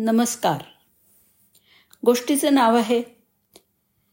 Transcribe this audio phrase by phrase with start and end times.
[0.00, 0.60] नमस्कार.
[2.06, 3.02] गोष्टीचं नाव आहे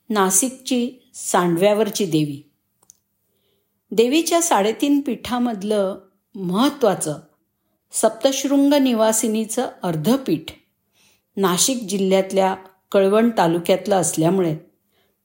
[0.09, 2.49] नाशिकची सांडव्यावरची देवी.
[3.91, 5.99] देवीच्या साडेतीन पीठामधलं
[6.35, 7.19] महत्त्वाचं
[7.91, 10.51] सप्तशृंग निवासिनीचं अर्धपीठ
[11.37, 12.55] नाशिक जिल्ह्यातल्या
[12.91, 14.57] कळवण तालुक्यातलं असल्यामुळे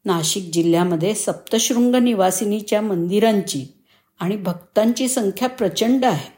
[0.04, 3.66] नाशिक जिल्ह्यामध्ये सप्तशृंग निवासिनीच्या मंदिरांची
[4.20, 6.32] आणि भक्तांची संख्या प्रचंड आहे.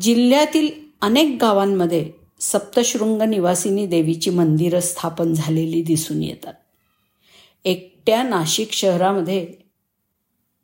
[0.00, 0.70] जिल्ह्यातील
[1.02, 6.54] अनेक गावांमध्ये सप्तशृंग निवासिनी देवीची मंदिरं स्थापन झालेली दिसून येतात.
[7.64, 9.54] एकट्या नाशिक शहरामध्ये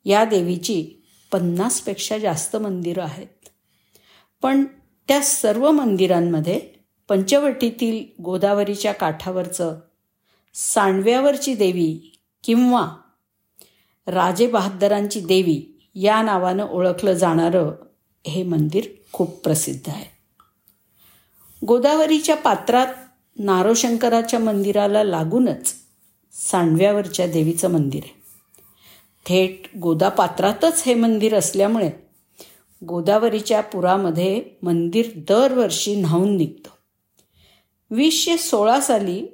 [0.05, 1.03] या देवीची
[1.33, 3.49] पन्नासपेक्षा जास्त मंदिरं आहेत.
[4.43, 4.65] पण
[5.09, 6.61] त्या सर्व मंदिरांमध्ये
[7.09, 9.81] पंचवटीतील गोदावरीच्या काठावरचं
[10.55, 12.89] सांडव्यावरची देवी किंवा
[14.07, 17.71] राजे बहादरांची देवी या नावानं ओळखलं जाणारं
[18.27, 20.18] हे मंदिर खूप प्रसिद्ध आहे.
[21.67, 22.87] गोदावरीच्या पात्रात
[23.37, 25.75] नारोशंकराच्या मंदिराला लागूनच
[26.33, 28.15] सांडव्यावरच्या देवीचं मंदिर आहे.
[29.27, 31.91] थेट गोदा पात्रातच हे मंदिर असल्यामुळे
[32.87, 36.71] गोदावरीच्या पुरामध्ये मंदिर दरवर्षी न्हावून निघतं.
[37.91, 39.27] वीसशे सोळा साली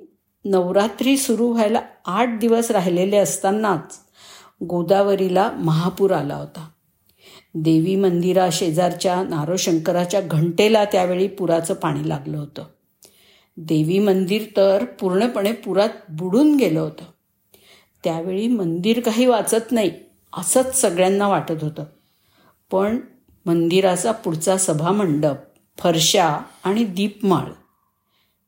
[0.44, 3.98] नवरात्री सुरू व्हायला आठ दिवस राहिलेले असतानाच
[4.64, 6.68] गोदावरीला महापूर आला होता.
[7.54, 12.64] देवी मंदिरा शेजारच्या नारोशंकराच्या घंटेला त्यावेळी पुराचं पाणी लागलं होतं.
[13.56, 17.04] देवी मंदिर तर पूर्णपणे पुरात बुडून गेलं होतं.
[18.04, 19.90] त्यावेळी मंदिर काही वाचत नाही
[20.36, 21.84] असंच सगळ्यांना वाटत होतं.
[22.70, 23.00] पण
[23.46, 25.36] मंदिराचा पुढचा सभामंडप
[25.78, 27.52] फरशा आणि दीपमाळ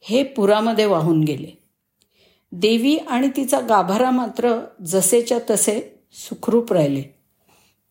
[0.00, 1.62] हे पुरामध्ये वाहून गेले.
[2.52, 7.15] देवी आणि तिचा गाभारा मात्र जसेच्या तसे सुखरूप राहिले.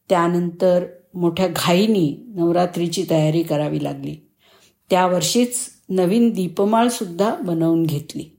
[0.09, 4.16] त्यानंतर मोठ्या घाईनी नवरात्रीची तयारी करावी लागली.
[4.89, 5.56] त्या वर्षीच
[5.89, 8.38] नवीन दीपमाळसुद्धा बनवून घेतली.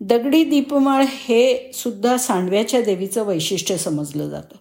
[0.00, 4.56] दगडी दीपमाळ हे सुद्धा सांडव्याच्या देवीचं वैशिष्ट्य समजलं जातं.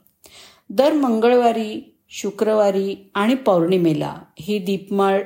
[0.70, 5.24] दर मंगळवारी शुक्रवारी आणि पौर्णिमेला ही दीपमाळ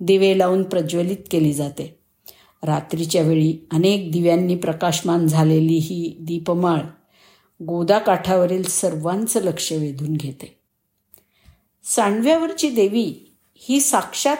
[0.00, 1.98] दिवे लावून प्रज्वलित केली जाते.
[2.62, 6.80] रात्रीच्या वेळी अनेक दिव्यांनी प्रकाशमान झालेली ही दीपमाळ
[7.62, 10.60] गोदा काठावरील सर्वांचं लक्ष वेधून घेते.
[11.84, 14.36] सांडव्यावरची देवी ही साक्षात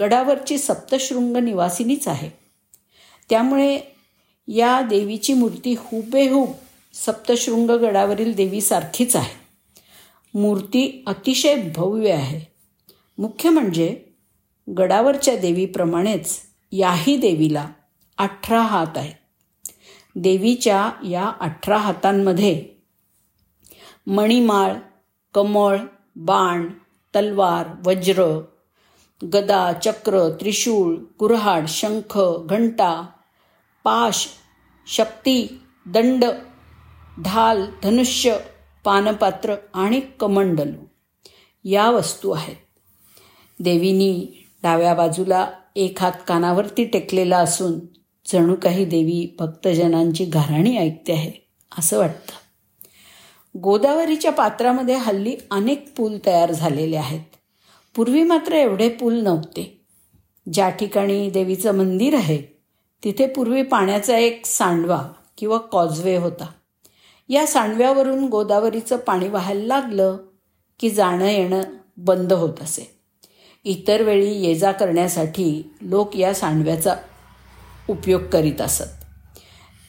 [0.00, 2.30] गडावरची सप्तशृंग निवासिनीच आहे.
[3.30, 3.80] त्यामुळे
[4.48, 6.48] या देवीची मूर्ती हुबेहूब
[6.94, 9.42] सप्तशृंग गडावरील देवीसारखीच आहे.
[10.38, 12.40] मूर्ती अतिशय भव्य आहे.
[13.18, 14.02] मुख्य म्हणजे
[14.78, 16.38] गडावरच्या देवीप्रमाणेच
[16.72, 17.68] याही देवीला
[18.18, 19.21] अठरा हात आहेत.
[20.16, 22.66] देवीच्या या अठरा हातांमध्ये.
[24.06, 24.74] मणिमाळ
[25.34, 25.78] कमळ
[26.16, 26.66] बाण
[27.16, 28.40] तलवार वज्र
[29.32, 33.06] गदा चक्र त्रिशूळ कुऱ्हाड शंख घंटा
[33.84, 34.28] पाश
[34.86, 36.24] शक्ती दंड
[37.24, 38.36] ढाल धनुष्य
[38.84, 40.84] पानपात्र आणि कमंडलू.
[41.64, 42.56] या वस्तू आहेत.
[43.60, 47.80] देवीनी डाव्या बाजूला एक हात कानावरती टेकलेला असून
[48.32, 51.32] जणू काही देवी भक्तजनांची घराणी ऐकते आहे
[51.78, 52.32] असं वाटतं.
[53.58, 57.20] गोदावरीच्या पात्रामध्ये हल्ली अनेक पूल तयार झालेले आहेत.
[57.96, 59.84] पूर्वी मात्र एवढे पूल नव्हते.
[60.52, 62.42] ज्या ठिकाणी देवीचं मंदिर आहे
[63.04, 66.46] तिथे पूर्वी पाण्याचा एक सांडवा किंवा कॉजवे होता.
[67.28, 70.16] या सांडव्यावरून गोदावरीचं पाणी व्हायला लागलं
[70.80, 71.60] की जाणं येणं
[71.96, 72.98] बंद होत असे.
[73.64, 76.94] इतर वेळी ये जा करण्यासाठी लोक या सांडव्याचा
[77.88, 79.04] उपयोग करीत असत.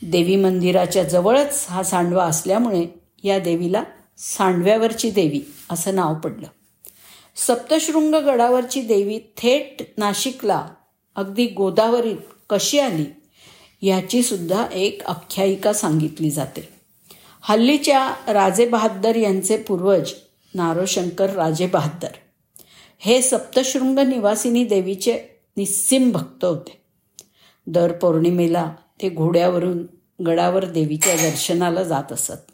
[0.02, 2.86] देवी मंदिराच्या जवळच हा सांडवा असल्यामुळे
[3.24, 3.84] या देवीला
[4.18, 6.48] सांडव्यावरची देवी असं नाव पडलं.
[7.36, 10.68] सप्तशृंग गडावरची देवी थेट नाशिकला
[11.16, 12.16] अगदी गोदावरीत
[12.50, 13.06] कशी आली
[13.82, 16.70] ह्याची सुद्धा एक आख्यायिका सांगितली जाते.
[17.42, 20.12] हल्लीच्या राजे बहादर यांचे पूर्वज
[20.54, 22.10] नारोशंकर राजे बहादर
[23.00, 25.24] हे सप्तशृंग निवासिनी देवीचे
[25.58, 26.83] निस्सिम भक्त होते.
[27.68, 29.86] दर पौर्णिमेला ते घोड्यावरून
[30.26, 32.52] गडावर देवीच्या दर्शनाला जात असत.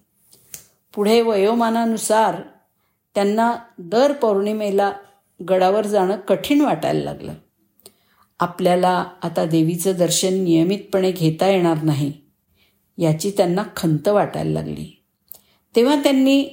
[0.95, 2.41] पुढे वयोमानानुसार
[3.15, 4.93] त्यांना दर पौर्णिमेला
[5.49, 7.33] गडावर जाणं कठीण वाटायला लागलं.
[8.39, 12.13] आपल्याला आता देवीचं दर्शन नियमितपणे घेता येणार नाही
[12.97, 15.01] याची त्यांना खंत वाटायला लागली.
[15.75, 16.49] तेव्हा त्यांनी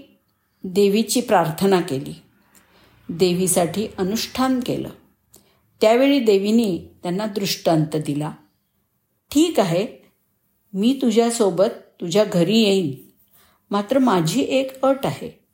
[0.65, 2.15] देवीची प्रार्थना केली.
[3.09, 4.89] देवीसाठी अनुष्ठान केलं.
[5.81, 8.33] त्यावेळी देवीनी त्यांना दृष्टांत दिला.
[9.31, 9.87] ठीक आहे
[10.73, 12.95] मी तुझ्यासोबत तुझ्या घरी येईन.
[13.71, 15.47] मात्र माझी एक अट आहे.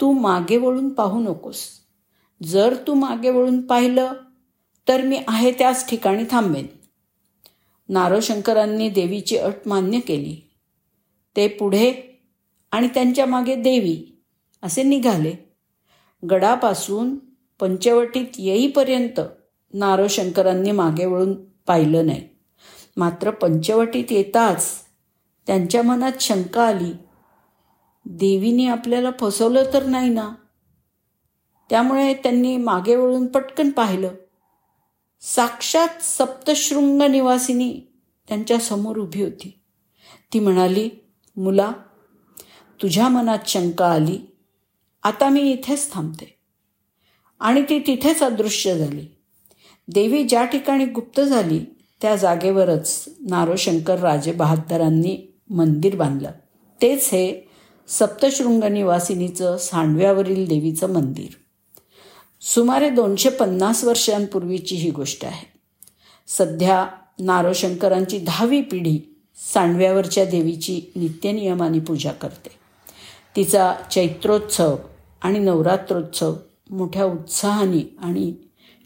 [0.00, 1.60] तू मागे वळून पाहू नकोस.
[2.42, 4.12] जर तू मागे वळून पाहिलं
[4.88, 6.66] तर मी आहे त्याच ठिकाणी थांबेन.
[7.88, 10.50] नारोशंकरांनी देवीची अट मान्य केली.
[11.36, 11.92] ते पुढे
[12.72, 14.22] आणि त्यांच्या मागे देवी
[14.62, 15.34] असे निघाले.
[16.30, 17.14] गडापासून
[17.60, 19.20] पंचवटीत येईपर्यंत
[19.72, 22.35] नारोशंकरांनी मागे वळून पाहिलं नाही.
[22.96, 24.74] मात्र पंचवटीत येताच
[25.46, 26.92] त्यांच्या मनात शंका आली.
[28.04, 30.34] देवीने आपल्याला फसवलं तर नाही ना?
[31.70, 34.08] त्यामुळे त्यांनी मागे वळून पटकन पाहिलं.
[35.20, 37.80] साक्षात सप्तशृंग निवासिनी
[38.28, 39.60] त्यांच्यासमोर उभी होती.
[40.32, 40.90] ती म्हणाली
[41.36, 41.72] मुला
[42.82, 44.18] तुझ्या मनात शंका आली.
[45.02, 46.38] आता मी इथेच थांबते.
[47.40, 49.06] आणि ती तिथेच अदृश्य झाली.
[49.88, 51.64] देवी ज्या ठिकाणी गुप्त झाली
[52.02, 56.30] त्या जागेवरच नारोशंकर राजे बहादरांनी मंदिर बांधलं.
[56.82, 57.48] तेच हे
[57.88, 61.26] सप्तशृंग निवासिनीचं सांडव्यावरील देवीचं मंदिर.
[62.40, 65.46] सुमारे दोनशे पन्नास वर्षांपूर्वीची ही गोष्ट आहे.
[66.26, 66.86] सध्या
[67.18, 69.16] नारोशंकरांची दहावी पिढी
[69.54, 72.50] सांडव्यावरच्या देवीची नित्यनियमाने पूजा करते.
[73.36, 74.76] तिचा चैत्रोत्सव
[75.22, 76.34] आणि नवरात्रोत्सव
[76.70, 78.34] मोठ्या उत्साहाने आणि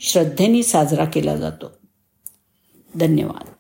[0.01, 1.80] श्रद्धेने साजरा केला जातो.
[2.99, 3.60] धन्यवाद.